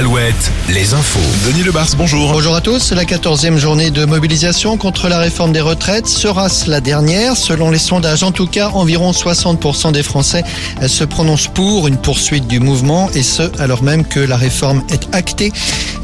[0.00, 1.20] Alouette, les infos.
[1.46, 2.32] Denis Lebars, bonjour.
[2.32, 2.92] Bonjour à tous.
[2.92, 7.78] La 14e journée de mobilisation contre la réforme des retraites sera-ce la dernière Selon les
[7.78, 10.42] sondages, en tout cas, environ 60% des Français
[10.86, 15.14] se prononcent pour une poursuite du mouvement et ce, alors même que la réforme est
[15.14, 15.52] actée.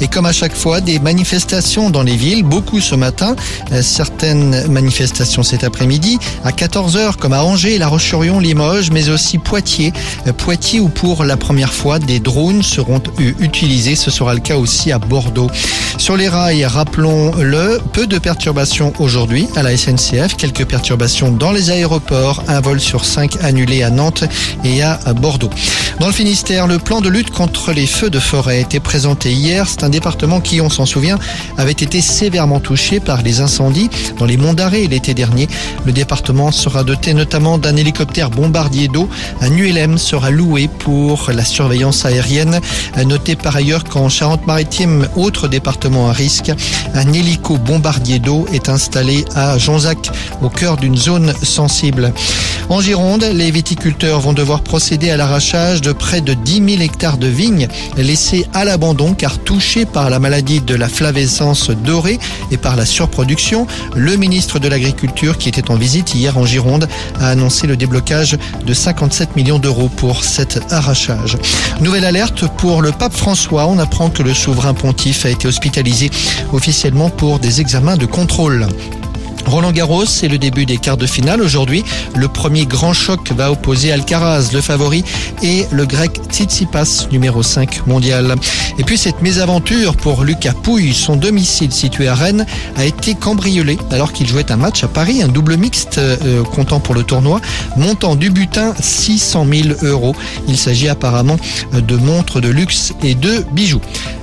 [0.03, 3.35] Et comme à chaque fois, des manifestations dans les villes, beaucoup ce matin,
[3.81, 9.95] certaines manifestations cet après-midi, à 14h comme à Angers, La Roche-sur-Yon, Limoges, mais aussi Poitiers.
[10.37, 13.01] Poitiers où pour la première fois des drones seront
[13.41, 13.86] utilisés.
[13.95, 15.51] Ce sera le cas aussi à Bordeaux.
[15.99, 21.71] Sur les rails, rappelons-le, peu de perturbations aujourd'hui à la SNCF, quelques perturbations dans les
[21.71, 24.25] aéroports, un vol sur cinq annulé à Nantes
[24.65, 25.51] et à Bordeaux.
[26.01, 29.33] Dans le Finistère, le plan de lutte contre les feux de forêt a été présenté
[29.33, 29.67] hier.
[29.67, 31.19] C'est un département qui, on s'en souvient,
[31.57, 35.49] avait été sévèrement touché par les incendies dans les monts d'Arrée l'été dernier.
[35.87, 39.09] Le département sera doté notamment d'un hélicoptère bombardier d'eau.
[39.41, 42.61] Un ULM sera loué pour la surveillance aérienne.
[43.05, 46.53] Notez par ailleurs qu'en Charente-Maritime, autre département à risque,
[46.95, 50.11] un hélico bombardier d'eau est installé à Jonzac,
[50.43, 52.13] au cœur d'une zone sensible.
[52.69, 57.17] En Gironde, les viticulteurs vont devoir procéder à l'arrachage de près de 10 000 hectares
[57.17, 62.19] de vignes laissés à l'abandon car touchés par la maladie de la flavescence dorée
[62.51, 63.69] et par la surproduction.
[63.95, 66.89] Le ministre de l'Agriculture, qui était en visite hier en Gironde,
[67.21, 68.37] a annoncé le déblocage
[68.67, 71.39] de 57 millions d'euros pour cet arrachage.
[71.81, 73.69] Nouvelle alerte pour le pape François.
[73.69, 76.11] On apprend que le souverain pontife a été hospitalisé
[76.53, 78.67] officiellement pour des examens de contrôle.
[79.47, 81.41] Roland Garros, c'est le début des quarts de finale.
[81.41, 85.05] Aujourd'hui, le premier grand choc va opposer Alcaraz, le favori,
[85.43, 88.35] et le grec Tsitsipas, numéro 5 mondial.
[88.79, 93.79] Et puis cette mésaventure pour Lucas Pouille, son domicile situé à Rennes, a été cambriolé
[93.91, 97.41] alors qu'il jouait un match à Paris, un double mixte euh, comptant pour le tournoi,
[97.77, 100.17] montant du butin 600 000 euros.
[100.49, 101.37] Il s'agit apparemment
[101.73, 103.81] de montres de luxe et de bijoux.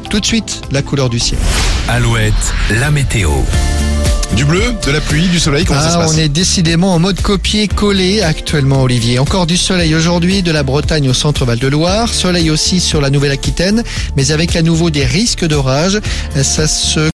[0.09, 1.39] Tout de suite, la couleur du ciel.
[1.87, 3.31] Alouette, la météo.
[4.43, 6.93] Du bleu, de la pluie, du soleil, comment ça se Ah, passe on est décidément
[6.93, 9.17] en mode copier-coller actuellement, Olivier.
[9.17, 12.13] Encore du soleil aujourd'hui, de la Bretagne au centre Val-de-Loire.
[12.13, 13.83] Soleil aussi sur la Nouvelle-Aquitaine,
[14.17, 16.01] mais avec à nouveau des risques d'orage.
[16.41, 17.09] Ça se